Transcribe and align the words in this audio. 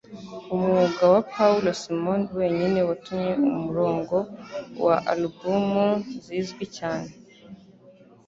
Umwuga 0.55 1.03
wa 1.13 1.21
Paul 1.33 1.63
Simon 1.81 2.21
wenyine 2.37 2.79
watumye 2.89 3.33
umurongo 3.51 4.17
wa 4.85 4.95
alubumu 5.11 5.85
zizwi 6.25 6.65
cyane 6.77 7.09